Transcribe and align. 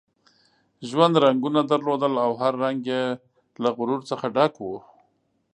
ژوند 0.89 1.15
رنګونه 1.25 1.61
درلودل 1.71 2.13
او 2.25 2.31
هر 2.41 2.53
رنګ 2.63 2.79
یې 2.91 3.03
له 3.63 3.69
غرور 3.77 4.01
څخه 4.11 4.25
ډک 4.35 4.53
وو. 4.59 4.77